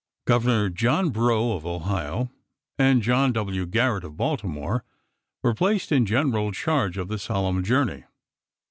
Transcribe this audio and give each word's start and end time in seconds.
Governor 0.25 0.69
John 0.71 1.11
Brough 1.11 1.51
of 1.51 1.63
Ohio 1.63 2.31
and 2.79 3.03
John 3.03 3.31
W. 3.33 3.67
Gar 3.67 3.99
rett 3.99 4.03
of 4.03 4.17
Baltimore 4.17 4.83
were 5.43 5.53
placed 5.53 5.91
in 5.91 6.07
general 6.07 6.51
charge 6.51 6.97
of 6.97 7.07
the 7.07 7.19
solemn 7.19 7.63
journey. 7.63 8.05